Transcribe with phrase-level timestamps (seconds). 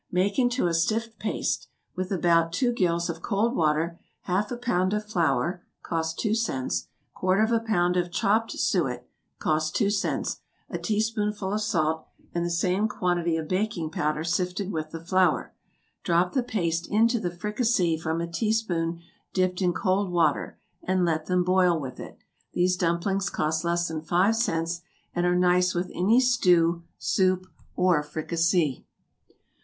[0.05, 4.57] = Make into a stiff paste, with about two gills of cold water, half a
[4.57, 9.91] pound of flour, (cost two cents,) quarter of a pound of chopped suet, (cost two
[9.91, 10.39] cents,)
[10.71, 15.53] a teaspoonful of salt, and the same quantity of baking powder sifted with the flour;
[16.01, 19.01] drop the paste into the fricassee from a teaspoon
[19.33, 22.17] dipped in cold water, and let them boil with it;
[22.53, 24.81] these dumplings cost less than five cents,
[25.13, 27.45] and are nice with any stew, soup,
[27.75, 28.83] or fricassee.